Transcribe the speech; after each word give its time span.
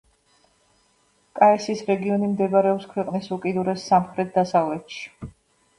კაესის 1.41 1.83
რეგიონი 1.91 2.31
მდებარეობს 2.33 2.89
ქვეყნის 2.95 3.31
უკიდურეს 3.39 3.89
სამხრეთ-დასავლეთში. 3.93 5.33